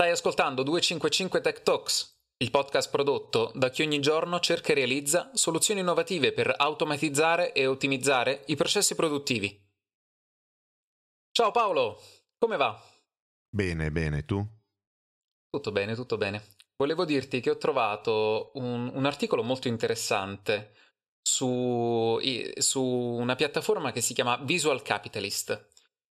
[0.00, 5.30] Stai ascoltando 255 Tech Talks, il podcast prodotto da chi ogni giorno cerca e realizza
[5.34, 9.62] soluzioni innovative per automatizzare e ottimizzare i processi produttivi.
[11.30, 12.00] Ciao Paolo,
[12.38, 12.82] come va?
[13.54, 14.42] Bene, bene, tu?
[15.50, 16.54] Tutto bene, tutto bene.
[16.78, 20.76] Volevo dirti che ho trovato un, un articolo molto interessante
[21.20, 22.18] su,
[22.56, 25.69] su una piattaforma che si chiama Visual Capitalist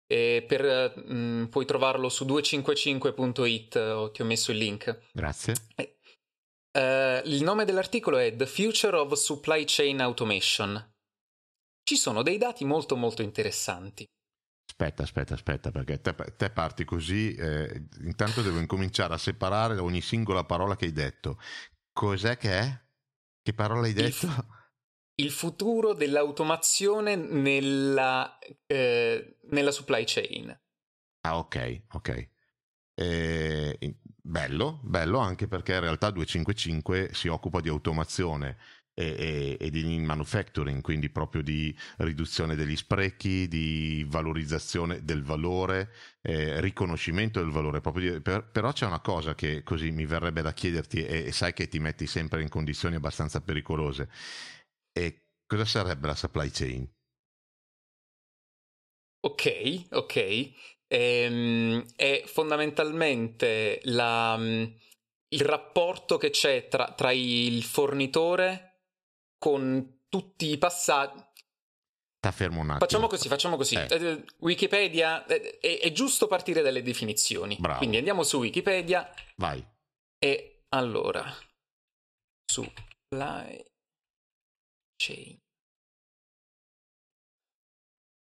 [0.06, 5.08] e per, mh, mm, puoi trovarlo su 255.it, ti ho messo il link.
[5.12, 5.54] Grazie.
[6.76, 10.94] Uh, il nome dell'articolo è The Future of Supply Chain Automation.
[11.82, 14.04] Ci sono dei dati molto molto interessanti.
[14.68, 20.02] Aspetta, aspetta, aspetta, perché te, te parti così, eh, intanto devo incominciare a separare ogni
[20.02, 21.40] singola parola che hai detto.
[21.92, 22.84] Cos'è che è?
[23.40, 24.26] Che parola hai detto?
[24.26, 24.44] Il,
[25.16, 30.58] il futuro dell'automazione nella, eh, nella supply chain.
[31.20, 32.28] Ah, ok, ok.
[32.98, 38.56] Eh, bello, bello anche perché in realtà 255 si occupa di automazione
[38.98, 45.92] e, e, e, di manufacturing, quindi proprio di riduzione degli sprechi, di valorizzazione del valore,
[46.22, 47.80] eh, riconoscimento del valore.
[47.80, 51.52] Di, per, però c'è una cosa che così mi verrebbe da chiederti e, e sai
[51.52, 54.08] che ti metti sempre in condizioni abbastanza pericolose
[54.96, 56.90] e cosa sarebbe la supply chain?
[59.20, 60.50] Ok, ok.
[60.88, 64.64] Ehm, è fondamentalmente la, mm,
[65.28, 68.84] il rapporto che c'è tra, tra il fornitore
[69.38, 71.24] con tutti i passaggi.
[72.26, 72.78] Fermo un attimo.
[72.80, 73.76] Facciamo così, facciamo così.
[73.76, 73.86] Eh.
[73.88, 77.56] eh Wikipedia, è, è, giusto partire dalle definizioni.
[77.60, 77.78] Bravo.
[77.78, 79.08] Quindi andiamo su Wikipedia.
[79.36, 79.64] Vai.
[80.18, 81.24] E allora,
[82.50, 83.64] supply
[84.96, 85.38] Chain.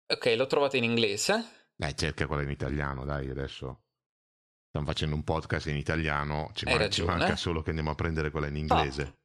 [0.09, 1.69] Ok, l'ho trovata in inglese.
[1.75, 3.83] Dai, cerca quella in italiano, dai, adesso.
[4.67, 8.31] Stiamo facendo un podcast in italiano, ci, man- ci manca solo che andiamo a prendere
[8.31, 9.01] quella in inglese.
[9.01, 9.15] Ah.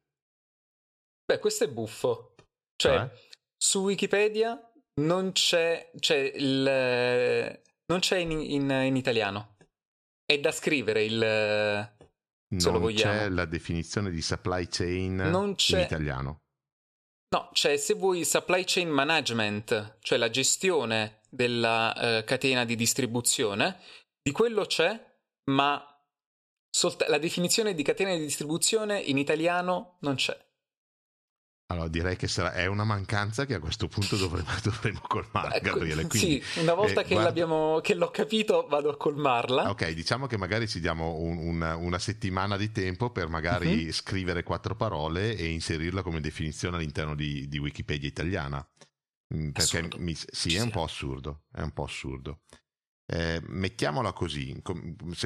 [1.25, 2.35] Beh, questo è buffo.
[2.75, 3.09] Cioè, eh?
[3.55, 4.59] su Wikipedia
[5.01, 9.55] non c'è, c'è il, non c'è in, in, in, italiano.
[10.25, 11.19] È da scrivere il...
[12.55, 16.42] Se non c'è la definizione di supply chain in italiano.
[17.33, 23.79] No, cioè se vuoi supply chain management, cioè la gestione della uh, catena di distribuzione,
[24.21, 25.03] di quello c'è,
[25.45, 25.83] ma
[26.69, 30.37] solt- la definizione di catena di distribuzione in italiano non c'è.
[31.73, 35.71] Allora direi che sarà, è una mancanza che a questo punto dovremo, dovremo colmare, ecco,
[35.71, 36.07] Gabriele.
[36.07, 37.81] Quindi, sì, una volta eh, che, guarda...
[37.81, 39.69] che, l'ho capito vado a colmarla.
[39.69, 43.91] Ok, diciamo che magari ci diamo un, una, una, settimana di tempo per magari uh-huh.
[43.91, 48.65] scrivere quattro parole e inserirla come definizione all'interno di, di Wikipedia italiana.
[49.35, 52.41] Mm, perché mi, sì, è un po' assurdo, è un po' assurdo.
[53.05, 54.61] Eh, mettiamola così,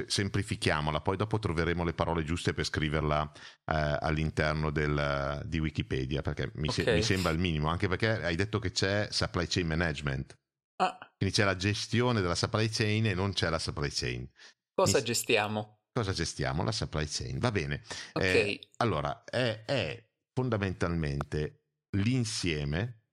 [0.07, 3.31] semplifichiamola, poi dopo troveremo le parole giuste per scriverla
[3.65, 6.83] eh, all'interno del, di Wikipedia, perché mi, okay.
[6.83, 10.35] se, mi, sembra il minimo, anche perché hai detto che c'è supply chain management.
[10.77, 10.97] Ah.
[11.15, 14.27] Quindi c'è la gestione della supply chain e non c'è la supply chain.
[14.73, 15.81] Cosa mi, gestiamo?
[15.91, 16.63] Cosa gestiamo?
[16.63, 17.83] La supply chain, va bene.
[18.13, 18.55] Okay.
[18.55, 23.03] Eh, allora, è, è, fondamentalmente l'insieme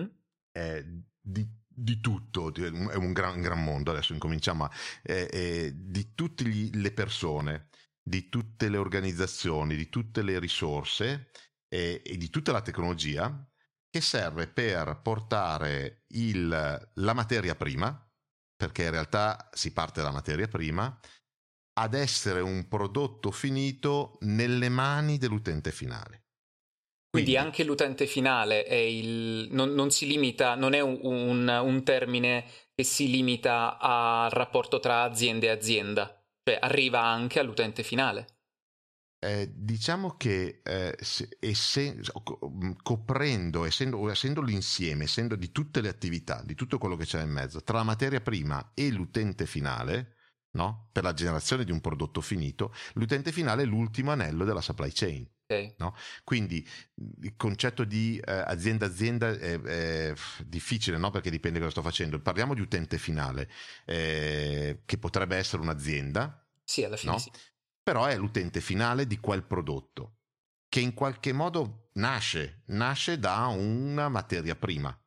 [0.00, 0.06] mm?
[1.20, 1.46] di
[1.78, 4.70] di tutto, è un gran, gran, mondo, adesso incominciamo a,
[5.02, 7.68] eh, eh, di tutte le persone,
[8.02, 11.30] di tutte le organizzazioni, di tutte le risorse
[11.68, 13.46] eh, e di tutta la tecnologia
[13.90, 18.10] che serve per portare il, la materia prima,
[18.56, 20.98] perché in realtà si parte dalla materia prima,
[21.78, 26.25] ad essere un prodotto finito nelle mani dell'utente finale.
[27.16, 32.44] Quindi anche l'utente finale il, non, non, si limita, non è un, un, un, termine
[32.74, 38.26] che si limita al rapporto tra azienda e azienda, cioè arriva anche all'utente finale.
[39.18, 40.96] Eh, diciamo che eh,
[41.40, 42.02] essen-
[42.82, 47.30] coprendo, essendo, essendo l'insieme, essendo di tutte le attività, di tutto quello che c'è in
[47.30, 50.15] mezzo, tra la materia prima e l'utente finale,
[50.56, 50.88] no?
[50.90, 55.28] per la generazione di un prodotto finito, l'utente finale è l'ultimo anello della supply chain.
[55.48, 55.74] Okay.
[55.78, 55.94] No?
[56.24, 56.66] Quindi
[57.20, 60.14] il concetto di eh, azienda-azienda è, è
[60.44, 61.10] difficile no?
[61.12, 62.20] perché dipende da cosa sto facendo.
[62.20, 63.48] Parliamo di utente finale,
[63.84, 67.18] eh, che potrebbe essere un'azienda, sì, alla fine no?
[67.18, 67.30] sì.
[67.80, 70.16] però è l'utente finale di quel prodotto,
[70.68, 74.98] che in qualche modo nasce, nasce da una materia prima.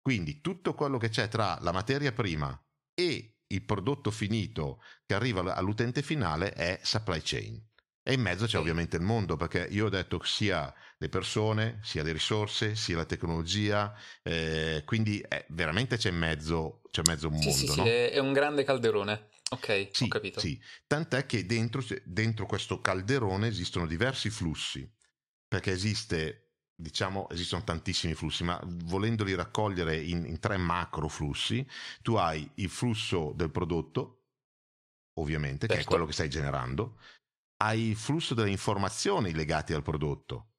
[0.00, 2.58] Quindi tutto quello che c'è tra la materia prima
[2.94, 7.68] e il prodotto finito che arriva all'utente finale è supply chain.
[8.02, 12.02] E in mezzo c'è ovviamente il mondo, perché io ho detto sia le persone, sia
[12.02, 17.28] le risorse, sia la tecnologia, eh, quindi eh, veramente c'è in mezzo, c'è in mezzo
[17.28, 17.72] un sì, mondo.
[17.72, 17.84] Sì, no?
[17.84, 19.28] sì, è un grande calderone.
[19.50, 20.40] Ok, sì, ho capito.
[20.40, 24.90] Sì, tant'è che dentro, dentro questo calderone esistono diversi flussi,
[25.46, 26.49] perché esiste
[26.80, 31.66] diciamo, esistono tantissimi flussi, ma volendoli raccogliere in, in, tre macro flussi,
[32.02, 34.24] tu hai il flusso del prodotto,
[35.18, 35.66] ovviamente, certo.
[35.66, 35.90] che è certo.
[35.90, 36.98] quello che stai generando,
[37.62, 40.49] hai il flusso delle informazioni legate al prodotto,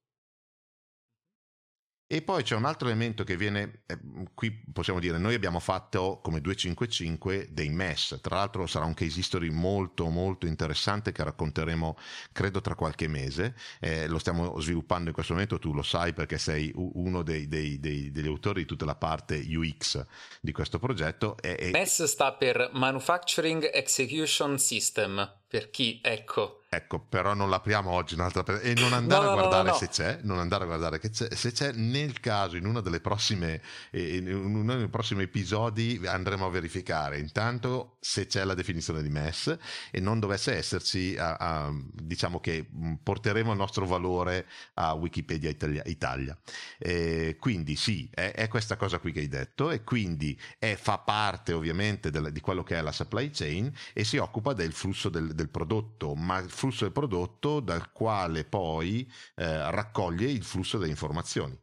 [2.14, 3.98] e poi c'è un altro elemento che viene, eh,
[4.34, 9.18] qui possiamo dire, noi abbiamo fatto come 255 dei MES, tra l'altro sarà un case
[9.18, 11.98] history molto molto interessante che racconteremo
[12.34, 16.38] credo tra qualche mese, eh, lo stiamo sviluppando in questo momento, tu lo sai perché
[16.38, 20.06] sei uno dei, dei, dei, degli autori di tutta la parte UX
[20.42, 21.38] di questo progetto.
[21.40, 21.70] E, e...
[21.70, 28.44] MES sta per Manufacturing Execution System, per chi, ecco Ecco, però non l'apriamo oggi un'altra
[28.44, 28.62] per...
[28.64, 31.10] e non andare no, a guardare no, no, se c'è, non andare a guardare che
[31.10, 36.46] c'è, se c'è nel caso in uno delle prossime in uno dei prossimi episodi andremo
[36.46, 39.58] a verificare intanto se c'è la definizione di MES
[39.92, 42.66] e non dovesse esserci a, a, diciamo che
[43.04, 46.38] porteremo il nostro valore a Wikipedia Italia, Italia.
[46.78, 51.00] Eh, quindi sì, è, è, questa cosa qui che hai detto e quindi è, fa
[51.00, 55.10] parte ovviamente del, di quello che è la supply chain e si occupa del flusso
[55.10, 60.92] del, del prodotto, ma flusso del prodotto dal quale poi eh, raccoglie il flusso delle
[60.92, 61.60] informazioni.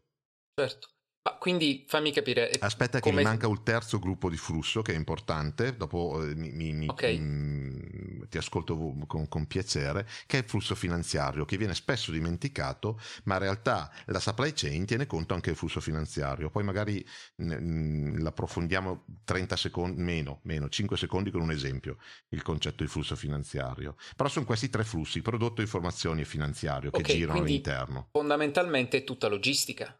[0.58, 0.88] Certo.
[1.28, 2.50] Ma quindi fammi capire.
[2.58, 3.16] Aspetta, come...
[3.16, 5.76] che mi manca un terzo gruppo di flusso che è importante.
[5.76, 7.19] Dopo eh, mi, mi, okay.
[7.19, 12.98] mi, ti ascolto con, con, piacere, che è il flusso finanziario, che viene spesso dimenticato,
[13.25, 16.48] ma in realtà la supply chain tiene conto anche del flusso finanziario.
[16.48, 21.98] Poi magari mh, l'approfondiamo 30 secondi, meno, meno, 5 secondi con un esempio,
[22.31, 23.96] il concetto di flusso finanziario.
[24.16, 28.08] Però sono questi tre flussi, prodotto, informazioni e finanziario, che okay, girano all'interno.
[28.12, 29.94] Fondamentalmente è tutta logistica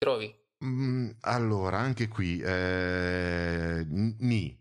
[0.00, 0.34] trovi?
[0.64, 4.58] Mm, allora, anche qui, eh, ni,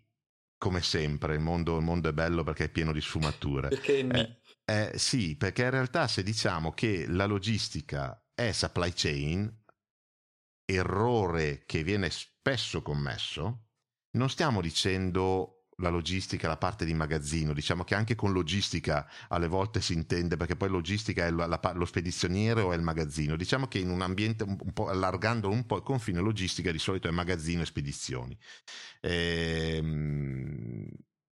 [0.57, 3.69] come sempre, il mondo, il mondo, è bello perché è pieno di sfumature.
[3.69, 4.19] perché ni?
[4.19, 9.63] Eh, eh, sì, perché in realtà se diciamo che la logistica è supply chain,
[10.65, 13.69] errore che viene spesso commesso,
[14.11, 17.53] non stiamo dicendo la logistica, la parte di magazzino.
[17.53, 21.59] Diciamo che anche con logistica alle volte si intende, perché poi logistica è la, la,
[21.73, 23.35] lo spedizioniere o è il magazzino.
[23.35, 26.79] Diciamo che in un ambiente un, un po' allargando un po' il confine logistica di
[26.79, 28.37] solito è magazzino e spedizioni.
[29.01, 30.87] Ehm,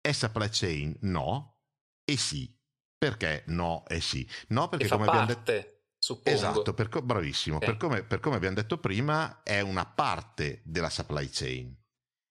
[0.02, 0.96] è supply chain?
[1.02, 1.58] No.
[2.04, 2.54] E sì.
[2.98, 4.28] Perché no e sì?
[4.50, 5.78] No, perché come abbiamo detto...
[6.02, 6.38] Suppongo.
[6.38, 7.58] Esatto, per, bravissimo.
[7.58, 7.70] Okay.
[7.70, 11.79] Per, come, per come abbiamo detto prima, è una parte della supply chain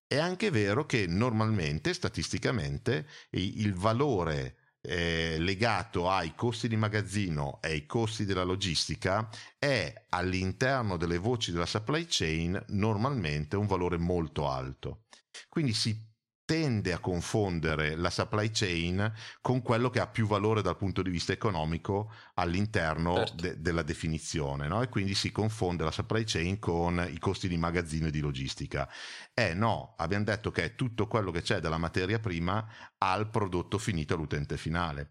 [0.08, 7.68] è anche vero che normalmente, statisticamente, il valore eh, legato ai costi di magazzino e
[7.72, 9.28] ai costi della logistica
[9.58, 15.04] è all'interno delle voci della supply chain normalmente un valore molto alto.
[15.50, 16.07] Quindi si
[16.48, 19.12] tende a confondere la supply chain
[19.42, 23.34] con quello che ha più valore dal punto di vista economico all'interno certo.
[23.34, 24.80] de- della definizione, no?
[24.80, 28.88] E quindi si confonde la supply chain con i costi di magazzino e di logistica.
[29.34, 32.66] Eh no, abbiamo detto che è tutto quello che c'è dalla materia prima
[32.96, 35.10] al prodotto finito all'utente finale.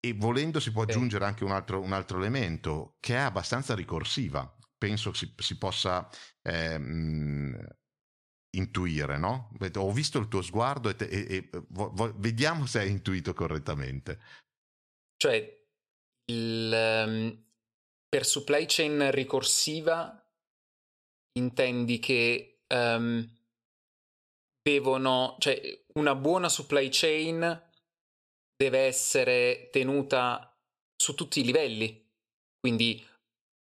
[0.00, 4.50] E volendo si può aggiungere anche un altro, un altro elemento che è abbastanza ricorsiva.
[4.78, 6.08] Penso si, si possa
[6.40, 7.54] ehm,
[8.50, 9.50] intuire, no?
[9.76, 13.32] Ho visto il tuo sguardo e, te, e, e vo, vo, vediamo se hai intuito
[13.34, 14.20] correttamente.
[15.16, 15.64] Cioè,
[16.30, 17.44] il, um,
[18.08, 20.20] per supply chain ricorsiva
[21.38, 23.28] intendi che um,
[24.62, 25.60] devono, cioè
[25.94, 27.64] una buona supply chain
[28.56, 30.58] deve essere tenuta
[30.96, 32.04] su tutti i livelli.
[32.58, 33.06] Quindi,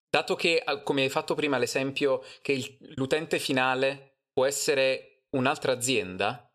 [0.10, 6.54] dato che, come hai fatto prima l'esempio, che il, l'utente finale può essere un'altra azienda,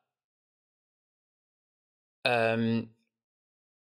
[2.28, 2.94] um,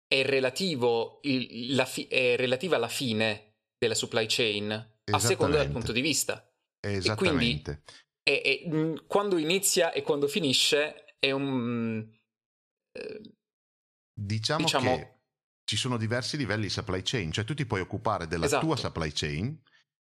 [0.08, 5.72] è, relativo il, la fi- è relativa alla fine della supply chain, a seconda del
[5.72, 6.48] punto di vista.
[6.80, 7.84] Esattamente.
[8.24, 12.08] E quindi è, è, quando inizia e quando finisce è un...
[12.92, 13.22] Eh,
[14.14, 15.20] diciamo, diciamo, che
[15.64, 18.66] ci sono diversi livelli di supply chain, cioè tu ti puoi occupare della esatto.
[18.66, 19.62] tua supply chain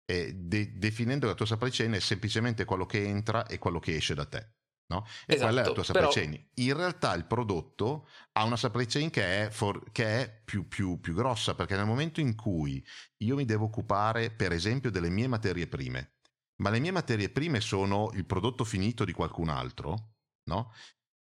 [0.07, 4.13] de- definendo la tua supply chain è semplicemente quello che entra e quello che esce
[4.15, 4.53] da te.
[4.89, 5.05] No?
[5.25, 6.13] E esatto, quella è la tua supply però...
[6.13, 6.49] chain.
[6.55, 11.01] In realtà il prodotto ha una supply chain che è, for- che è più, più,
[11.01, 12.81] più, grossa, perché nel momento in cui
[13.17, 16.15] io mi devo occupare, per esempio, delle mie materie prime,
[16.61, 20.13] ma le mie materie prime sono il prodotto finito di qualcun altro,
[20.49, 20.71] no?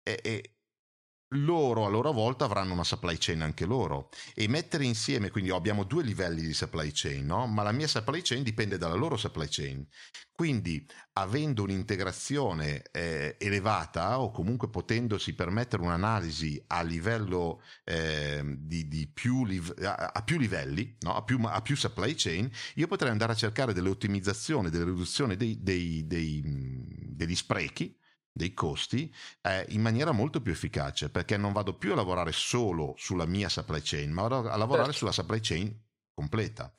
[0.03, 0.60] E, e
[1.35, 5.85] loro a loro volta avranno una supply chain anche loro e mettere insieme, quindi abbiamo
[5.85, 7.47] due livelli di supply chain, no?
[7.47, 9.87] ma la mia supply chain dipende dalla loro supply chain.
[10.35, 19.07] Quindi avendo un'integrazione eh, elevata o comunque potendosi permettere un'analisi a livello eh, di, di
[19.07, 21.15] più live- a, a, più livelli, no?
[21.15, 25.37] a, più, a, più, supply chain, io potrei andare a cercare delle ottimizzazioni, delle riduzioni
[25.37, 27.99] dei, dei, dei, degli sprechi
[28.41, 32.95] dei costi eh, in maniera molto più efficace perché non vado più a lavorare solo
[32.97, 34.99] sulla mia supply chain ma vado a lavorare certo.
[34.99, 35.79] sulla supply chain
[36.15, 36.73] completa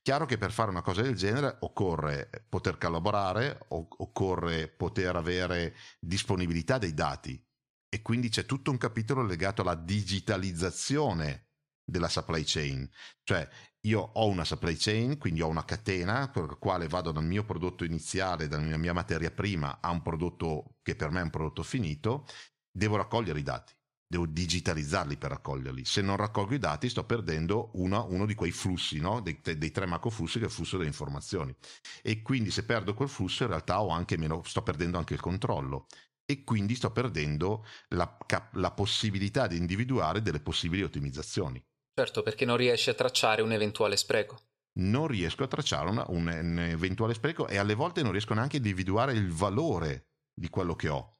[0.00, 6.78] chiaro che per fare una cosa del genere occorre poter collaborare occorre poter avere disponibilità
[6.78, 7.44] dei dati
[7.92, 11.48] e quindi c'è tutto un capitolo legato alla digitalizzazione
[11.90, 12.88] della supply chain,
[13.24, 13.46] cioè
[13.82, 17.44] io ho una supply chain, quindi ho una catena per la quale vado dal mio
[17.44, 21.62] prodotto iniziale, dalla mia materia prima a un prodotto che per me è un prodotto
[21.62, 22.26] finito,
[22.70, 23.72] devo raccogliere i dati,
[24.06, 25.84] devo digitalizzarli per raccoglierli.
[25.86, 29.20] Se non raccolgo i dati sto perdendo una, uno di quei flussi, no?
[29.20, 31.54] dei, dei, tre macroflussi che è il flusso delle informazioni.
[32.02, 33.78] E quindi se perdo quel flusso in realtà
[34.18, 35.86] meno, sto perdendo anche il controllo
[36.26, 38.16] e quindi sto perdendo la,
[38.52, 41.64] la possibilità di individuare delle possibili ottimizzazioni.
[42.00, 44.40] Certo, perché non riesci a tracciare un eventuale spreco.
[44.78, 48.56] Non riesco a tracciare una, un, un, eventuale spreco e alle volte non riesco neanche
[48.56, 51.18] a individuare il valore di quello che ho.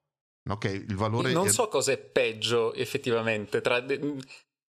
[0.49, 3.85] Okay, il valore non so cosa è peggio effettivamente tra,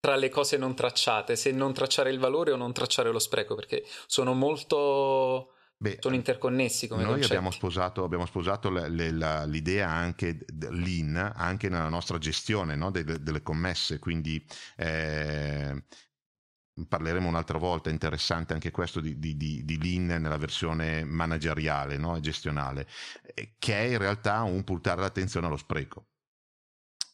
[0.01, 3.55] tra le cose non tracciate, se non tracciare il valore o non tracciare lo spreco,
[3.55, 5.50] perché sono molto...
[5.81, 11.15] Beh, sono interconnessi come noi abbiamo sposato, abbiamo sposato le, le, la, l'idea anche lean
[11.35, 12.91] anche nella nostra gestione no?
[12.91, 14.45] delle, delle, commesse quindi
[14.77, 15.83] eh,
[16.87, 22.15] parleremo un'altra volta interessante anche questo di, di, di, di lean nella versione manageriale no?
[22.15, 22.87] e gestionale
[23.33, 26.10] eh, che è in realtà un puntare l'attenzione allo spreco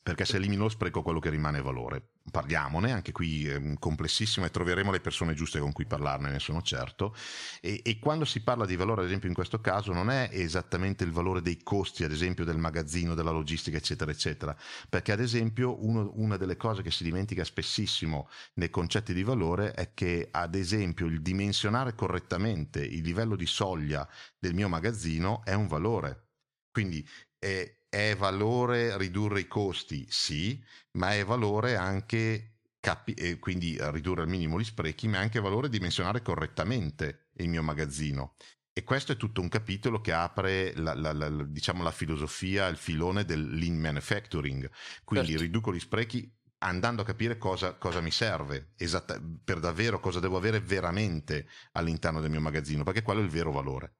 [0.07, 2.11] perché se elimino lo spreco quello che rimane è valore.
[2.31, 6.61] Parliamone, anche qui è complessissimo e troveremo le persone giuste con cui parlarne, ne sono
[6.61, 7.13] certo.
[7.59, 11.03] E, e, quando si parla di valore, ad esempio in questo caso, non è esattamente
[11.03, 14.55] il valore dei costi, ad esempio del magazzino, della logistica, eccetera, eccetera,
[14.87, 19.73] perché ad esempio uno, una delle cose che si dimentica spessissimo nei concetti di valore
[19.73, 24.07] è che ad esempio il dimensionare correttamente il livello di soglia
[24.39, 26.29] del mio magazzino è un valore.
[26.71, 27.05] Quindi
[27.37, 30.05] è, è valore ridurre i costi?
[30.07, 35.21] Sì, ma è valore anche, capi- eh, quindi ridurre al minimo gli sprechi, ma è
[35.21, 38.35] anche valore dimensionare correttamente il mio magazzino.
[38.71, 42.77] E questo è tutto un capitolo che apre la, la, la, diciamo la filosofia, il
[42.77, 44.69] filone del lean manufacturing.
[45.03, 45.43] Quindi certo.
[45.43, 50.37] riduco gli sprechi andando a capire cosa, cosa mi serve, esatta, per davvero cosa devo
[50.37, 53.95] avere veramente all'interno del mio magazzino, perché quello è il vero valore.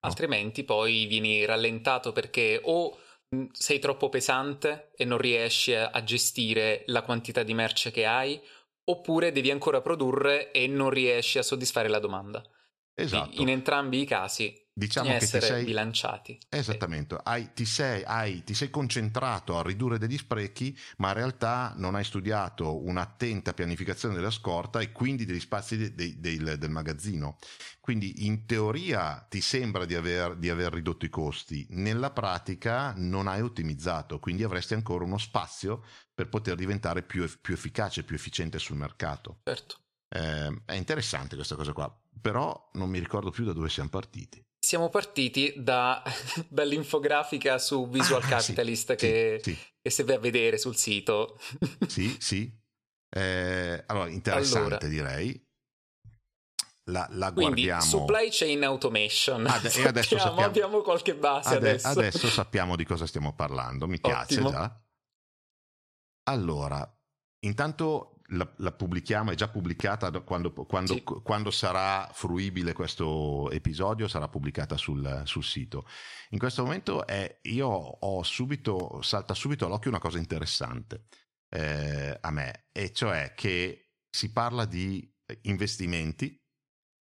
[0.00, 2.98] Altrimenti poi vieni rallentato perché o
[3.52, 8.40] sei troppo pesante e non riesci a gestire la quantità di merce che hai,
[8.84, 12.42] oppure devi ancora produrre e non riesci a soddisfare la domanda.
[12.94, 13.40] Esatto.
[13.40, 16.38] In entrambi i casi diciamo che essere sei, bilanciati.
[16.48, 21.74] Esattamente, hai, ti, sei, hai, ti, sei, concentrato a ridurre degli sprechi, ma in realtà
[21.76, 26.70] non hai studiato un'attenta pianificazione della scorta e quindi degli spazi de, de, de, del
[26.70, 27.38] magazzino.
[27.80, 33.26] Quindi in teoria ti sembra di aver, di aver ridotto i costi, nella pratica non
[33.26, 35.82] hai ottimizzato, quindi avresti ancora uno spazio
[36.14, 39.40] per poter diventare più, più efficace, più efficiente sul mercato.
[39.42, 39.80] Certo.
[40.08, 44.44] Eh, è interessante questa cosa qua, però non mi ricordo più da dove siamo partiti.
[44.68, 46.02] Siamo partiti da,
[46.46, 51.40] dall'infografica su Visual ah, Capitalist sì, che, sì, che, se vai a vedere sul sito.
[51.88, 52.54] sì, sì.
[53.08, 55.48] Eh, allora, interessante allora, direi.
[56.90, 57.80] La, la Quindi, guardiamo.
[57.80, 59.46] Supply chain automation.
[59.46, 61.88] Ad, sappiamo, e adesso sappiamo, abbiamo qualche base ade- adesso.
[61.88, 64.50] Adesso sappiamo di cosa stiamo parlando, mi piace Ottimo.
[64.50, 64.82] già.
[66.24, 66.86] Allora,
[67.46, 71.02] intanto la, la, pubblichiamo, è già pubblicata quando, quando, sì.
[71.02, 75.86] quando, sarà fruibile questo episodio, sarà pubblicata sul, sul sito.
[76.30, 81.06] In questo momento è, io ho subito, salta subito all'occhio una cosa interessante
[81.48, 85.10] eh, a me, e cioè che si parla di
[85.42, 86.38] investimenti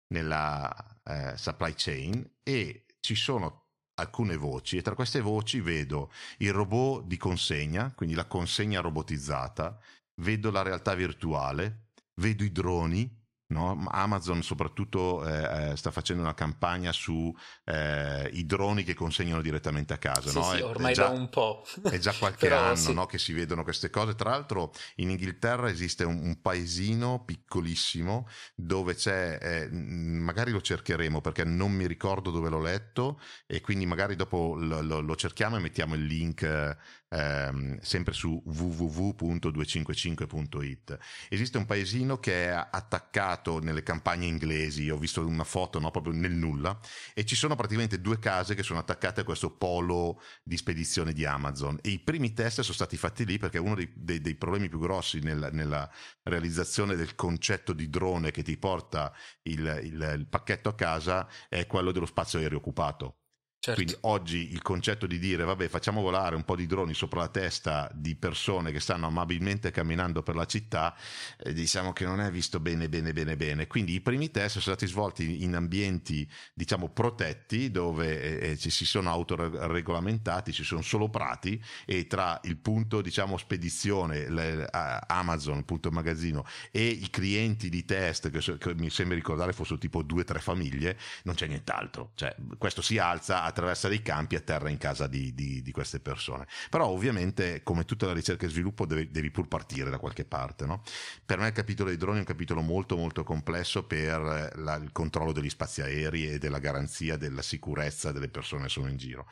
[0.09, 3.62] nella eh, supply chain e ci sono
[3.97, 9.78] alcune voci e tra queste voci vedo il robot di consegna, quindi la consegna robotizzata,
[10.16, 13.85] vedo la realtà virtuale, vedo i droni, No?
[13.88, 17.33] Amazon soprattutto eh, eh sta facendo una campagna sui
[17.64, 20.30] eh, droni che consegnano direttamente a casa.
[20.30, 20.42] Sì, no?
[20.44, 21.62] sì, ormai è già, da un po'.
[21.83, 22.94] è già qualche anno sì.
[22.94, 23.04] no?
[23.04, 24.14] che si vedono queste cose.
[24.14, 31.21] Tra l'altro in Inghilterra esiste un, un paesino piccolissimo dove c'è, eh, magari lo cercheremo
[31.21, 35.56] perché non mi ricordo dove l'ho letto e quindi magari dopo lo, lo, lo cerchiamo
[35.56, 36.76] e mettiamo il link eh,
[37.14, 40.99] ehm, sempre su www.255.it.
[41.28, 46.12] Esiste un paesino che è attaccato nelle campagne inglesi, ho visto una foto no, proprio
[46.12, 46.78] nel nulla,
[47.14, 51.25] e ci sono praticamente due case che sono attaccate a questo polo di spedizione di
[51.25, 51.78] Amazon.
[51.80, 54.80] E i primi test sono stati fatti lì perché uno dei, dei, dei problemi più
[54.80, 55.88] grossi nel, nella
[56.23, 61.66] realizzazione del concetto di drone che ti porta il, il, il pacchetto a casa è
[61.66, 63.18] quello dello spazio aereo occupato.
[63.64, 63.80] Certo.
[63.80, 67.28] Quindi oggi il concetto di dire vabbè facciamo volare un po' di droni sopra la
[67.28, 70.94] testa di persone che stanno amabilmente camminando per la città,
[71.38, 73.66] eh, diciamo che non è visto bene bene bene bene.
[73.66, 78.68] Quindi i primi test sono stati svolti in ambienti diciamo protetti dove eh, eh ci
[78.68, 84.68] si sono autoregolamentati, ci sono solo prati e tra il punto diciamo spedizione, le,
[85.06, 89.78] Amazon, il punto magazzino e i clienti di test che, che mi sembra ricordare fossero
[89.78, 92.11] tipo due o tre famiglie, non c'è nient'altro.
[92.14, 95.73] Cioè questo si alza a attraversare i campi a terra in casa di, di, di,
[95.73, 96.47] queste persone.
[96.69, 100.67] Però ovviamente, come tutta la ricerca e sviluppo, devi, devi pur partire da qualche parte.
[100.67, 100.83] No?
[101.25, 104.93] Per me il capitolo dei droni è un capitolo molto molto complesso per la, il
[104.93, 109.27] controllo degli spazi aerei e della garanzia della sicurezza delle persone che sono in giro.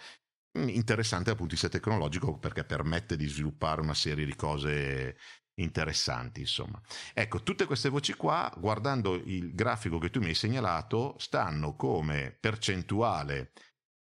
[0.59, 5.17] Mm, interessante dal punto di vista tecnologico perché permette di sviluppare una serie di cose
[5.55, 6.81] interessanti, insomma.
[7.13, 12.37] Ecco, tutte queste voci qua, guardando il grafico che tu mi hai segnalato, stanno come
[12.39, 13.53] percentuale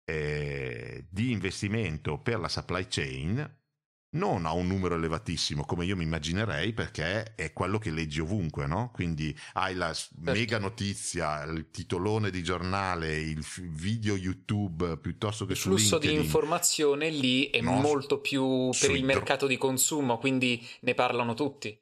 [0.06, 3.64] eh, di investimento per la supply chain
[4.16, 8.66] non a un numero elevatissimo come io mi immaginerei perché è quello che leggi ovunque,
[8.66, 8.92] no?
[8.94, 10.32] Quindi hai la certo.
[10.32, 16.18] mega notizia, il titolone di giornale, il video YouTube piuttosto che il su flusso LinkedIn.
[16.18, 20.94] di informazione lì è no, molto più per il mercato dro- di consumo, quindi ne
[20.94, 21.78] parlano tutti.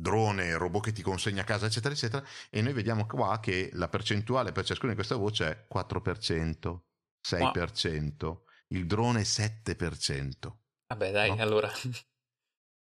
[0.00, 2.24] Drone, robot che ti consegna a casa, eccetera, eccetera.
[2.50, 6.87] E noi vediamo qua che la percentuale per ciascuna di queste voci è 4%.
[7.26, 8.44] 6%, wow.
[8.68, 10.52] il drone 7%.
[10.88, 11.42] Vabbè dai, no?
[11.42, 11.70] allora.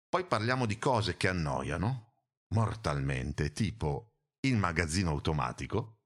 [0.09, 2.15] Poi parliamo di cose che annoiano
[2.55, 4.13] mortalmente, tipo
[4.47, 5.99] il magazzino automatico.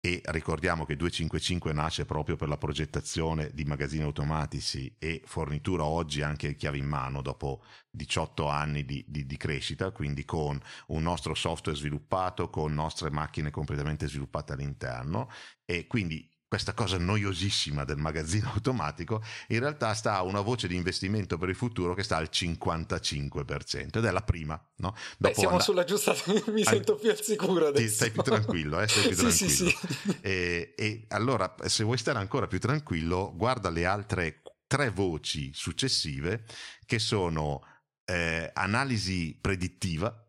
[0.00, 6.22] E ricordiamo che 255 nasce proprio per la progettazione di magazzini automatici e fornitura oggi
[6.22, 10.58] anche chiave in mano dopo 18 anni di, di, di, crescita, quindi con
[10.88, 15.28] un nostro software sviluppato, con nostre macchine completamente sviluppate all'interno
[15.64, 20.74] e quindi questa cosa noiosissima del magazzino automatico, in realtà sta a una voce di
[20.74, 24.60] investimento per il futuro che sta al 55% ed è la prima.
[24.76, 24.96] No?
[25.18, 26.14] Beh, siamo and- sulla giusta,
[26.50, 27.94] mi sento più al sicuro adesso.
[27.94, 28.88] Stai più tranquillo, eh?
[28.88, 29.30] Stai più tranquillo.
[29.30, 30.18] sì, sì, sì.
[30.22, 36.44] E, e allora, se vuoi stare ancora più tranquillo, guarda le altre tre voci successive
[36.84, 37.62] che sono
[38.04, 40.22] eh, analisi predittiva,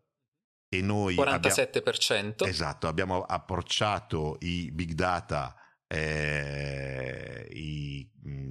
[0.72, 1.78] e noi 47%.
[1.78, 5.59] Abbiamo, esatto, abbiamo approcciato i big data
[5.92, 8.08] eh, i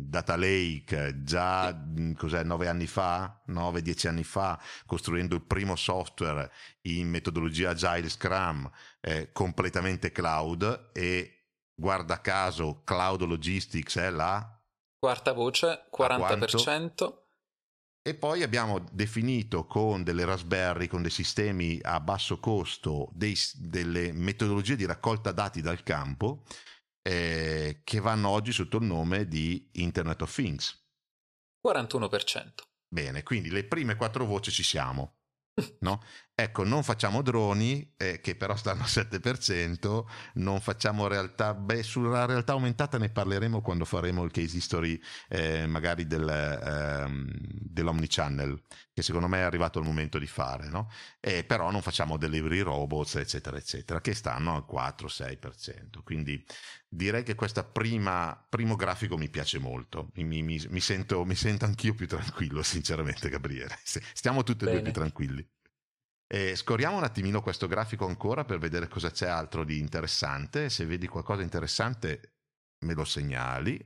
[0.09, 1.73] data lake già
[2.17, 8.09] cos'è, nove anni fa, nove, dieci anni fa, costruendo il primo software in metodologia Agile
[8.09, 11.35] Scrum eh, completamente cloud e
[11.73, 14.59] guarda caso Cloud Logistics è la
[14.99, 17.13] quarta voce, 40%.
[18.01, 24.11] E poi abbiamo definito con delle Raspberry, con dei sistemi a basso costo, dei, delle
[24.11, 26.43] metodologie di raccolta dati dal campo
[27.01, 30.87] eh, che vanno oggi sotto il nome di Internet of Things.
[31.65, 32.53] 41%.
[32.87, 35.17] Bene, quindi le prime quattro voci ci siamo.
[35.81, 36.01] No?
[36.41, 42.23] Ecco, non facciamo droni, eh, che però stanno al 7%, non facciamo realtà, beh, sulla
[42.25, 44.97] realtà aumentata ne parleremo quando faremo il case history
[45.27, 48.57] eh, magari del, ehm, dell'Omnichannel,
[48.93, 50.89] che secondo me è arrivato il momento di fare, no?
[51.19, 56.01] Eh, però non facciamo delivery robots, eccetera, eccetera, che stanno al 4-6%.
[56.05, 56.41] Quindi
[56.87, 61.93] direi che questo primo grafico mi piace molto, mi, mi, mi, sento, mi sento anch'io
[61.93, 63.77] più tranquillo, sinceramente, Gabriele.
[63.83, 65.45] Stiamo tutti e due più tranquilli.
[66.31, 70.69] E scorriamo un attimino questo grafico ancora per vedere cosa c'è altro di interessante.
[70.69, 72.35] Se vedi qualcosa di interessante
[72.85, 73.77] me lo segnali,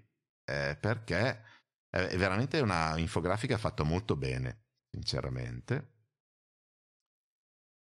[0.43, 1.41] eh, perché
[1.89, 5.91] è veramente una infografica fatta molto bene, sinceramente.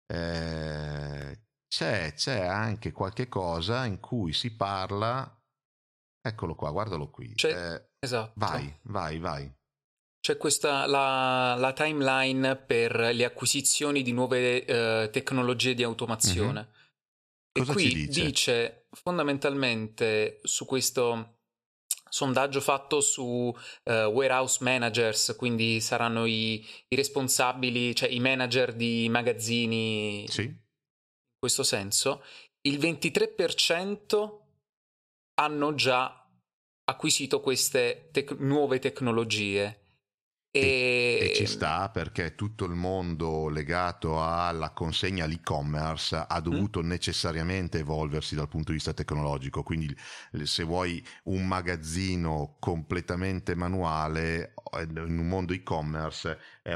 [0.06, 5.40] Eh, c'è, c'è anche qualche cosa in cui si parla.
[6.20, 7.32] Eccolo qua, guardalo qui.
[7.32, 8.32] Eh, esatto.
[8.36, 9.52] Vai, vai, vai.
[10.22, 16.60] C'è questa la, la, timeline per le acquisizioni di nuove eh, tecnologie di automazione.
[16.60, 16.80] Mm-hmm.
[17.54, 18.24] E Cosa qui dice?
[18.24, 18.82] dice?
[18.92, 21.38] fondamentalmente su questo
[22.08, 29.08] sondaggio fatto su uh, warehouse managers, quindi saranno i, i, responsabili, cioè i manager di
[29.08, 30.26] magazzini.
[30.28, 30.42] Sì.
[30.42, 30.58] In
[31.38, 32.22] questo senso,
[32.68, 34.40] il 23%
[35.40, 36.28] hanno già
[36.84, 39.81] acquisito queste tec- nuove tecnologie
[40.54, 41.30] E...
[41.30, 41.32] e...
[41.34, 46.42] ci sta perché tutto il mondo legato alla consegna all'e-commerce ha mm.
[46.42, 46.86] dovuto mm.
[46.86, 49.62] necessariamente evolversi dal punto di vista tecnologico.
[49.62, 49.96] Quindi,
[50.42, 56.74] se vuoi un magazzino completamente manuale eh, in un mondo e-commerce è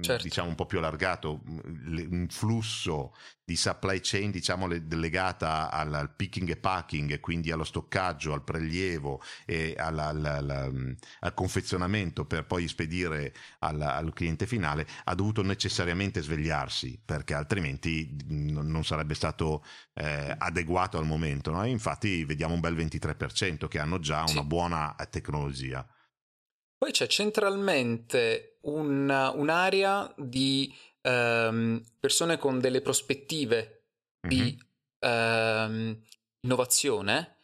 [0.00, 0.24] certo.
[0.24, 3.14] diciamo un po' più allargato, mm, un flusso
[3.44, 9.22] di supply chain diciamo legata al, al, picking e packing, quindi allo stoccaggio, al prelievo
[9.46, 15.42] e alla, alla, alla, mm, al confezionamento per poi spedire al cliente finale, ha dovuto
[15.42, 19.64] necessariamente svegliarsi perché altrimenti non sarebbe stato
[19.94, 21.50] eh, adeguato al momento.
[21.50, 21.64] No?
[21.64, 25.86] infatti vediamo un bel 23% che hanno già una buona tecnologia.
[26.78, 33.86] Poi c'è centralmente un, un'area di um, persone con delle prospettive
[34.26, 34.44] mm-hmm.
[34.44, 34.62] di
[35.00, 36.00] um,
[36.40, 37.34] innovazione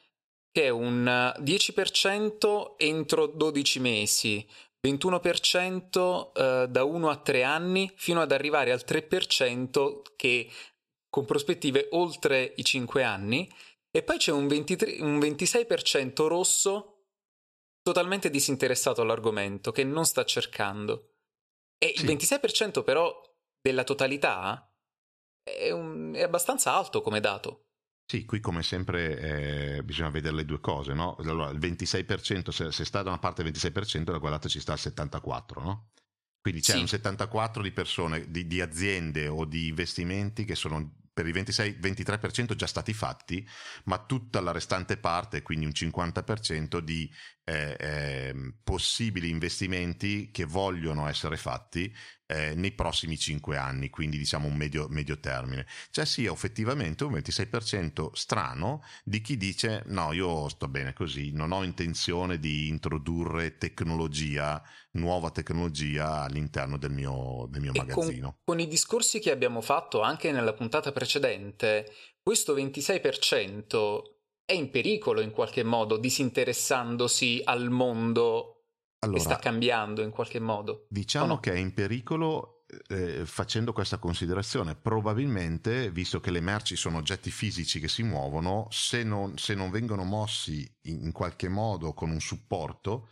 [0.54, 4.46] che è un 10% entro 12 mesi,
[4.86, 10.48] 21% uh, da 1 a 3 anni, fino ad arrivare al 3% che
[11.10, 13.52] con prospettive oltre i 5 anni,
[13.90, 16.93] e poi c'è un, 23, un 26% rosso
[17.84, 21.16] totalmente disinteressato all'argomento, che non sta cercando.
[21.76, 22.02] E sì.
[22.02, 23.14] il 26% però
[23.60, 24.74] della totalità
[25.42, 27.66] è, un, è, abbastanza alto come dato.
[28.06, 31.16] Sì, qui come sempre eh, bisogna vedere le due cose, no?
[31.16, 34.72] Allora, il 26%, se, se, sta da una parte il 26%, da quell'altra ci sta
[34.72, 35.90] il 74%, no?
[36.40, 36.78] Quindi c'è sì.
[36.78, 42.54] un 74% di persone, di, di aziende o di investimenti che sono per il 26-23%
[42.56, 43.46] già stati fatti,
[43.84, 47.10] ma tutta la restante parte, quindi un 50% di
[47.44, 51.94] eh, eh, possibili investimenti che vogliono essere fatti
[52.34, 55.66] eh, nei prossimi 5 anni, quindi diciamo un medio, medio termine.
[55.90, 61.52] Cioè sia effettivamente un 26% strano di chi dice no, io sto bene così, non
[61.52, 64.60] ho intenzione di introdurre tecnologia,
[64.92, 68.26] nuova tecnologia all'interno del mio, del mio magazzino.
[68.44, 74.12] Con, con i discorsi che abbiamo fatto anche nella puntata precedente, questo 26%
[74.44, 78.53] è in pericolo in qualche modo, disinteressandosi al mondo
[79.04, 80.86] allora, che sta cambiando in qualche modo.
[80.88, 81.40] Diciamo no?
[81.40, 84.74] che è in pericolo eh, facendo questa considerazione.
[84.74, 89.70] Probabilmente, visto che le merci sono oggetti fisici che si muovono, se non, se non
[89.70, 93.08] vengono mossi in, in, qualche modo con un supporto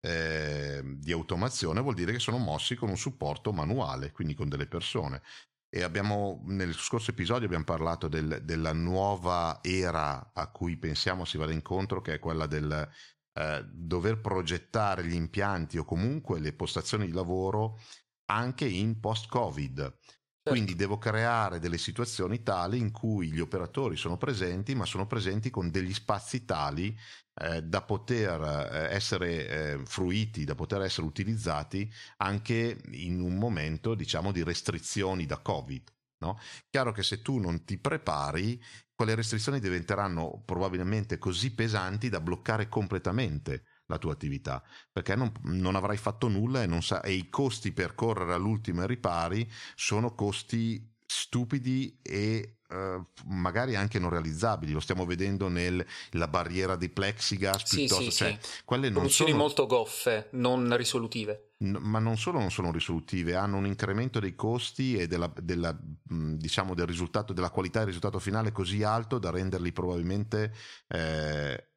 [0.00, 4.66] eh, di automazione, vuol dire che sono mossi con un supporto manuale, quindi con delle
[4.66, 5.22] persone
[5.68, 11.36] e abbiamo nel scorso episodio abbiamo parlato del, della nuova era a cui pensiamo si
[11.36, 12.88] vada incontro che è quella del
[13.36, 17.78] eh, dover progettare gli impianti o comunque le postazioni di lavoro
[18.26, 20.50] anche in post covid certo.
[20.50, 25.50] quindi devo creare delle situazioni tali in cui gli operatori sono presenti ma sono presenti
[25.50, 26.96] con degli spazi tali
[27.34, 33.94] eh, da poter eh, essere eh, fruiti, da poter essere utilizzati anche in un momento
[33.94, 35.95] diciamo di restrizioni da Covid.
[36.18, 36.38] No?
[36.70, 38.62] Chiaro che se tu non ti prepari,
[38.94, 45.76] quelle restrizioni diventeranno probabilmente così pesanti da bloccare completamente la tua attività perché non, non
[45.76, 50.92] avrai fatto nulla e, sa- e i costi per correre all'ultimo ai ripari sono costi
[51.06, 54.72] stupidi e uh, magari anche non realizzabili.
[54.72, 58.62] Lo stiamo vedendo nella barriera di plexiglass sì, piuttosto, sì, cioè, sì.
[58.64, 61.45] quelle non sono molto goffe, non risolutive.
[61.58, 65.74] No, ma non solo non sono risolutive, hanno un incremento dei costi e della, della,
[66.04, 70.52] diciamo del risultato, della qualità del risultato finale così alto da renderli probabilmente,
[70.88, 71.70] eh,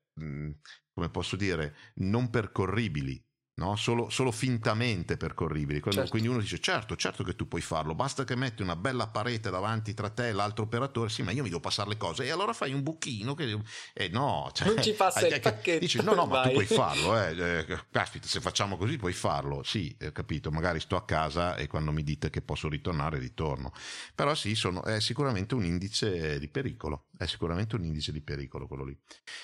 [0.94, 3.26] come posso dire, non percorribili
[3.60, 3.76] no?
[3.76, 5.80] solo, solo, fintamente percorribili.
[5.80, 6.12] Quindi, certo.
[6.12, 9.50] quindi, uno dice: certo, certo che tu puoi farlo, basta che metti una bella parete
[9.50, 11.10] davanti tra te e l'altro operatore.
[11.10, 12.24] Sì, ma io mi devo passare le cose.
[12.24, 13.60] E allora fai un buchino che.
[13.94, 15.80] Eh, no, cioè, non ci passa eh, il pacchetto.
[15.80, 17.22] Dici: no, no, ma tu puoi farlo.
[17.22, 19.62] Eh, eh, caspita, se facciamo così puoi farlo.
[19.64, 20.50] Sì, ho capito.
[20.52, 23.74] Magari sto a casa e quando mi dite che posso ritornare, ritorno.
[24.16, 27.08] Però sì, sono, è sicuramente un indice di pericolo.
[27.18, 28.98] È sicuramente un indice di pericolo quello lì.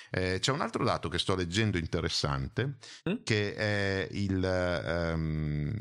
[0.10, 2.78] Eh, c'è un altro dato che sto leggendo interessante,
[3.10, 3.16] mm?
[3.24, 5.74] che è il, um,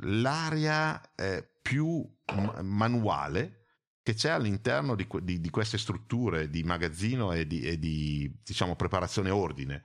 [0.00, 3.64] l'area eh, più m- manuale
[4.04, 8.76] che c'è all'interno di, di, di, queste strutture di magazzino e di, e di diciamo,
[8.76, 9.82] preparazione ordine.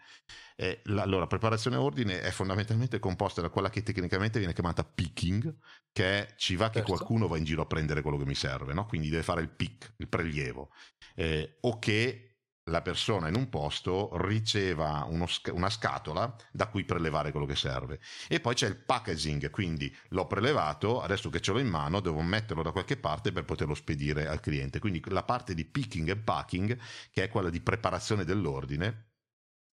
[0.58, 5.56] Eh, la, allora, preparazione ordine è fondamentalmente composta da quella che tecnicamente viene chiamata picking,
[5.94, 6.96] che è ci va che certo.
[6.96, 8.86] qualcuno va in giro a prendere quello che mi serve, no?
[8.86, 10.72] quindi deve fare il pick, il prelievo,
[11.16, 12.29] eh, o che
[12.70, 18.00] la persona in un posto riceva uno, una scatola da cui prelevare quello che serve.
[18.28, 22.22] E poi c'è il packaging, quindi l'ho prelevato, adesso che ce l'ho in mano devo
[22.22, 24.80] metterlo da qualche parte per poterlo spedire al cliente.
[24.80, 26.78] Quindi la parte di picking e packing,
[27.12, 29.10] che è quella di preparazione dell'ordine,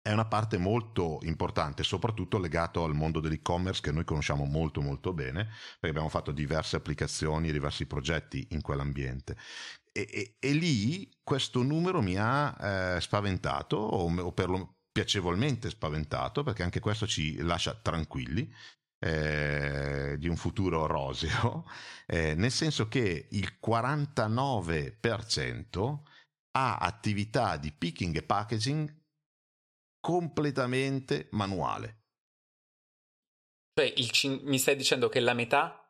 [0.06, 5.12] è una parte molto importante, soprattutto legato al mondo dell'e-commerce che noi conosciamo molto molto
[5.12, 9.36] bene, perché abbiamo fatto diverse applicazioni, diversi progetti in quell'ambiente.
[9.96, 16.42] E, e, e lì questo numero mi ha eh, spaventato, o, o per piacevolmente spaventato,
[16.42, 18.52] perché anche questo ci lascia tranquilli,
[18.98, 21.64] eh, di un futuro roseo,
[22.06, 26.00] eh, nel senso che il 49%
[26.58, 28.94] ha attività di picking e packaging
[29.98, 32.02] completamente manuale.
[33.72, 35.85] Cioè, cin- mi stai dicendo che la metà?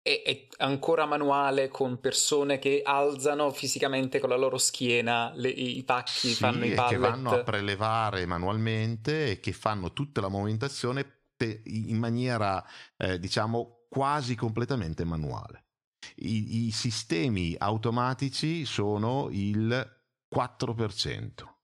[0.00, 5.82] È, è, ancora manuale con persone che alzano fisicamente con la loro schiena le, i
[5.84, 6.90] pacchi, sì, fanno i pallet.
[6.90, 11.16] che vanno a prelevare manualmente e che fanno tutta la movimentazione
[11.64, 12.64] in maniera,
[12.96, 15.66] eh, diciamo, quasi completamente manuale.
[16.16, 19.98] I, I sistemi automatici sono il
[20.34, 21.56] 4%.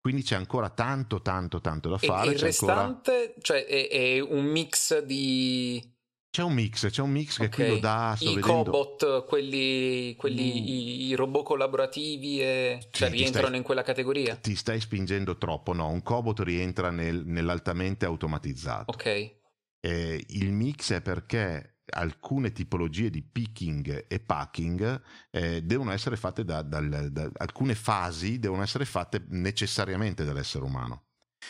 [0.00, 2.30] Quindi c'è ancora tanto, tanto, tanto da fare.
[2.30, 3.40] E il restante, ancora...
[3.40, 5.98] cioè, è, è, un mix di.
[6.30, 7.66] C'è un mix, c'è un mix che okay.
[7.66, 8.16] qui lo dà.
[8.20, 8.46] I vedendo...
[8.46, 10.64] cobot, quelli, quelli mm.
[10.64, 12.86] i, i, robot collaborativi, e...
[12.92, 14.36] cioè sì, rientrano stai, in quella categoria.
[14.36, 15.88] Ti stai spingendo troppo, no?
[15.88, 18.92] Un cobot rientra nel, nell'altamente automatizzato.
[18.92, 19.38] Ok.
[19.80, 26.44] Eh, il mix è perché alcune tipologie di picking e packing eh, devono essere fatte
[26.44, 31.06] da, da, da, alcune fasi devono essere fatte necessariamente dall'essere umano.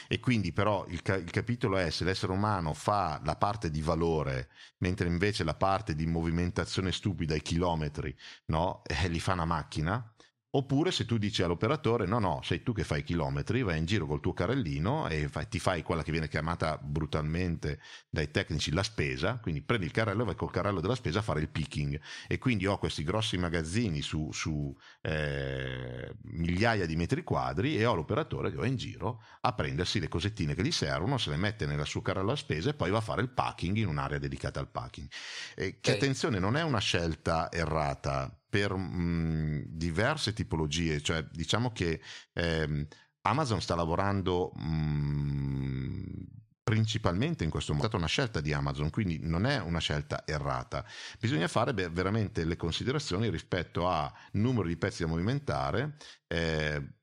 [0.08, 3.80] E quindi però il, ca- il, capitolo è se l'essere umano fa la parte di
[3.80, 8.82] valore, mentre invece la parte di movimentazione stupida ai chilometri, no?
[8.84, 10.09] Eh, li fa una macchina,
[10.52, 14.06] Oppure se tu dici all'operatore no no, sei tu che fai chilometri, vai in giro
[14.06, 18.82] col tuo carrellino e fai, ti fai quella che viene chiamata brutalmente dai tecnici la
[18.82, 22.00] spesa, quindi prendi il carrello e vai col carrello della spesa a fare il picking
[22.26, 27.94] e quindi ho questi grossi magazzini su, su eh, migliaia di metri quadri e ho
[27.94, 31.64] l'operatore che va in giro a prendersi le cosettine che gli servono, se le mette
[31.64, 34.58] nel suo carrello a spesa e poi va a fare il packing in un'area dedicata
[34.58, 35.06] al packing.
[35.54, 35.94] Eh, che okay.
[35.94, 42.02] attenzione, non è una scelta errata per mh, diverse tipologie, cioè diciamo che
[42.34, 42.86] ehm,
[43.22, 46.28] Amazon sta lavorando mh,
[46.62, 47.84] principalmente in questo modo.
[47.84, 50.84] È stata una scelta di Amazon, quindi non è una scelta errata.
[51.18, 55.96] Bisogna fare beh, veramente le considerazioni rispetto a numero di pezzi da movimentare.
[56.26, 56.99] Eh,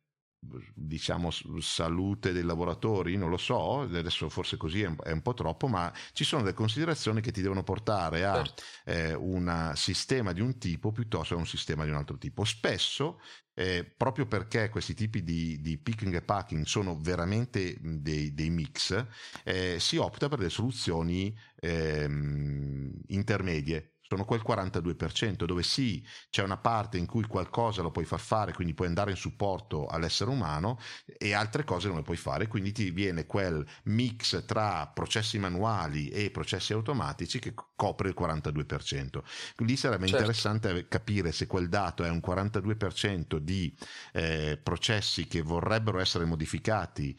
[0.73, 5.91] diciamo salute dei lavoratori, non lo so, adesso forse così è un, po' troppo, ma
[6.13, 8.63] ci sono delle considerazioni che ti devono portare a certo.
[8.85, 12.45] eh, un sistema di un tipo piuttosto che un sistema di un altro tipo.
[12.45, 13.19] Spesso,
[13.55, 19.05] eh, proprio perché questi tipi di, di, picking e packing sono veramente dei, dei mix,
[19.43, 26.57] eh, si opta per delle soluzioni ehm, intermedie sono quel 42%, dove sì, c'è una
[26.57, 30.79] parte in cui qualcosa lo puoi far fare, quindi puoi andare in supporto all'essere umano
[31.05, 36.07] e altre cose non le puoi fare, quindi ti viene quel mix tra processi manuali
[36.09, 39.21] e processi automatici che copre il 42%.
[39.55, 40.21] Quindi sarebbe certo.
[40.21, 43.75] interessante capire se quel dato è un 42% di
[44.13, 47.17] eh, processi che vorrebbero essere modificati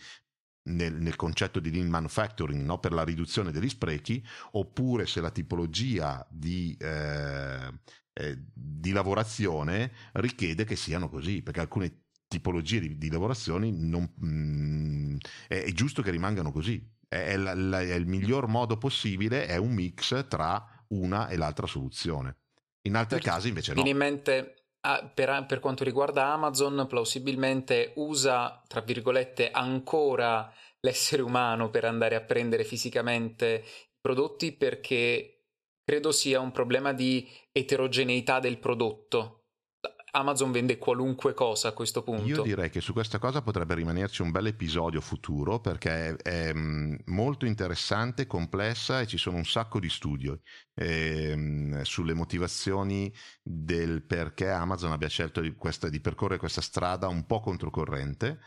[0.68, 2.78] nel, nel, concetto di lean manufacturing no?
[2.78, 7.72] per la riduzione degli sprechi, oppure se la tipologia di, eh,
[8.12, 15.16] eh, di lavorazione richiede che siano così, perché alcune tipologie di, di lavorazioni non, mm,
[15.48, 16.86] è, è, giusto che rimangano così.
[17.08, 21.36] È, è, la, la, è il miglior modo possibile, è un mix tra una e
[21.36, 22.36] l'altra soluzione.
[22.82, 23.82] In altri casi invece no.
[23.82, 24.57] Viene in mente
[25.14, 32.22] per, per, quanto riguarda Amazon, plausibilmente usa, tra virgolette, ancora l'essere umano per andare a
[32.22, 35.44] prendere fisicamente i prodotti perché
[35.84, 39.37] credo sia un problema di eterogeneità del prodotto.
[40.12, 42.24] Amazon vende qualunque cosa a questo punto.
[42.24, 46.54] Io direi che su questa cosa potrebbe rimanerci un bel episodio futuro perché è, è
[46.54, 50.16] mm, molto interessante, complessa e ci sono un sacco di studi
[50.74, 57.26] eh, sulle motivazioni del perché Amazon abbia scelto di, questa, di percorrere questa strada un
[57.26, 58.40] po' controcorrente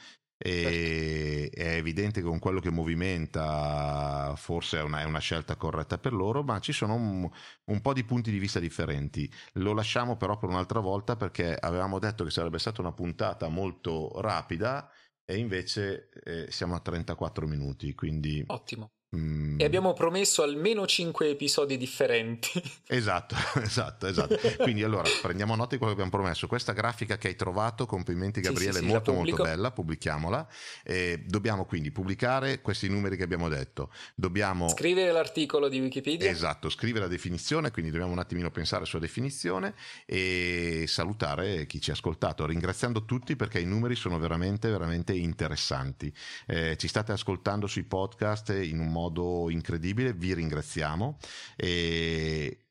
[0.44, 1.62] e certo.
[1.62, 6.14] è evidente che con quello che movimenta forse è una, è una scelta corretta per
[6.14, 7.30] loro, ma ci sono un,
[7.66, 9.32] un, po' di punti di vista differenti.
[9.54, 14.20] Lo lasciamo però per un'altra volta perché avevamo detto che sarebbe stata una puntata molto
[14.20, 14.90] rapida
[15.24, 18.92] e invece eh, siamo a 34 minuti, quindi Ottimo.
[19.14, 19.60] Mm.
[19.60, 22.50] E abbiamo promesso almeno 5 episodi differenti.
[22.92, 24.38] Esatto, esatto, esatto.
[24.58, 26.48] Quindi allora prendiamo nota di quello che abbiamo promesso.
[26.48, 30.48] Questa grafica che hai trovato, complimenti Gabriele, sì, sì, è molto molto bella, pubblichiamola.
[30.84, 33.92] E dobbiamo quindi pubblicare questi numeri che abbiamo detto.
[34.14, 36.30] Dobbiamo scrivere l'articolo di Wikipedia.
[36.30, 39.74] Esatto, scrivere la definizione, quindi dobbiamo un attimino pensare sulla definizione
[40.06, 46.14] e salutare chi ci ha ascoltato, ringraziando tutti perché i numeri sono veramente veramente interessanti.
[46.46, 51.18] Eh, ci state ascoltando sui podcast in un modo modo incredibile, vi ringraziamo
[51.56, 52.66] e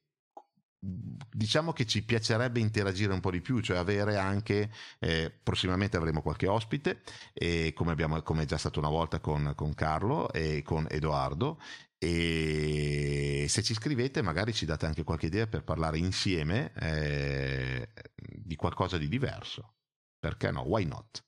[0.80, 6.22] diciamo che ci piacerebbe interagire un po' di più, cioè avere anche, eh, prossimamente avremo
[6.22, 7.02] qualche ospite,
[7.34, 11.60] e come, abbiamo, come è già stato una volta con, con Carlo e con Edoardo,
[11.98, 18.56] e se ci scrivete magari ci date anche qualche idea per parlare insieme eh, di
[18.56, 19.74] qualcosa di diverso.
[20.18, 20.62] Perché no?
[20.62, 21.22] Why not?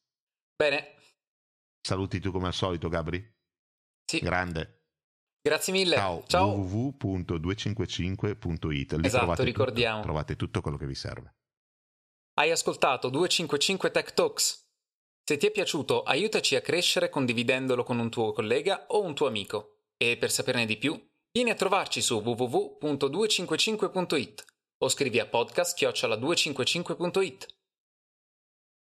[0.57, 0.95] Bene.
[1.87, 3.23] Saluti tu come al solito, Gabri?
[4.05, 4.21] Sì.
[4.21, 4.82] Grande.
[5.42, 5.96] Grazie mille.
[5.96, 6.22] Ciao.
[6.26, 6.50] Ciao.
[6.50, 8.92] www.255.it.
[8.92, 9.96] Lì esatto, trovate ricordiamo.
[9.96, 11.35] Tutto, trovate tutto quello che vi serve.
[12.35, 14.68] Hai ascoltato 255 Tech Talks?
[15.24, 19.26] Se ti è piaciuto, aiutaci a crescere condividendolo con un tuo collega o un tuo
[19.26, 19.78] amico.
[19.96, 20.96] E per saperne di più,
[21.33, 24.44] vieni a trovarci su www.255.it
[24.78, 27.46] o scrivi a podcast-255.it.